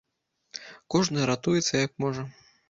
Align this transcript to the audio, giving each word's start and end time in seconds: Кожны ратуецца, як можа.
Кожны 0.95 1.27
ратуецца, 1.31 1.71
як 1.85 1.91
можа. 2.07 2.27